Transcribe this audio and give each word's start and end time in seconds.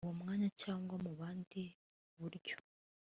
uwo 0.05 0.13
mwanya 0.21 0.47
cyangwa 0.61 0.95
mu 1.03 1.11
bundi 1.17 1.63
buryo 2.19 2.55